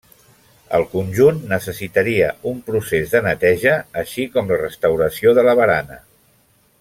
[0.77, 6.01] El conjunt necessitaria un procés de neteja, així com la restauració de la barana.